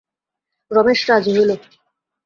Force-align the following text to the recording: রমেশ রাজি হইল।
রমেশ 0.71 0.99
রাজি 1.09 1.31
হইল। 1.37 1.51